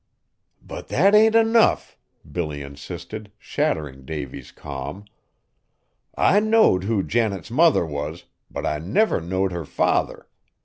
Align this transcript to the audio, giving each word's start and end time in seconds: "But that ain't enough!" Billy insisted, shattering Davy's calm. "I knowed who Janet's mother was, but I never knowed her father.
"But 0.63 0.87
that 0.87 1.13
ain't 1.13 1.35
enough!" 1.35 1.95
Billy 2.31 2.63
insisted, 2.63 3.31
shattering 3.37 4.03
Davy's 4.03 4.51
calm. 4.51 5.05
"I 6.17 6.39
knowed 6.39 6.85
who 6.85 7.03
Janet's 7.03 7.51
mother 7.51 7.85
was, 7.85 8.25
but 8.49 8.65
I 8.65 8.79
never 8.79 9.21
knowed 9.21 9.51
her 9.51 9.63
father. 9.63 10.27